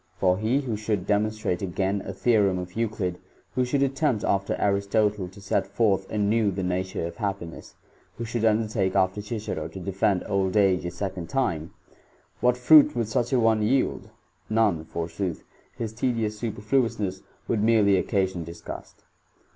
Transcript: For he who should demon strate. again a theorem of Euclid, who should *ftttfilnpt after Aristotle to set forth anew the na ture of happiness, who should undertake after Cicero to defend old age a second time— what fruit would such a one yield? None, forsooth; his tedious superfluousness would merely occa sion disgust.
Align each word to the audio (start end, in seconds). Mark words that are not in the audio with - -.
For 0.17 0.39
he 0.39 0.61
who 0.61 0.75
should 0.75 1.05
demon 1.05 1.29
strate. 1.29 1.61
again 1.61 2.01
a 2.03 2.11
theorem 2.11 2.57
of 2.57 2.73
Euclid, 2.73 3.19
who 3.53 3.63
should 3.63 3.81
*ftttfilnpt 3.81 4.27
after 4.27 4.55
Aristotle 4.57 5.27
to 5.29 5.39
set 5.39 5.67
forth 5.67 6.09
anew 6.09 6.49
the 6.49 6.63
na 6.63 6.81
ture 6.81 7.05
of 7.05 7.17
happiness, 7.17 7.75
who 8.17 8.25
should 8.25 8.43
undertake 8.43 8.95
after 8.95 9.21
Cicero 9.21 9.67
to 9.67 9.79
defend 9.79 10.23
old 10.25 10.57
age 10.57 10.85
a 10.85 10.89
second 10.89 11.29
time— 11.29 11.75
what 12.41 12.57
fruit 12.57 12.95
would 12.95 13.09
such 13.09 13.31
a 13.31 13.39
one 13.39 13.61
yield? 13.61 14.09
None, 14.49 14.85
forsooth; 14.85 15.43
his 15.77 15.93
tedious 15.93 16.39
superfluousness 16.39 17.21
would 17.47 17.61
merely 17.61 18.01
occa 18.03 18.27
sion 18.27 18.43
disgust. 18.43 19.03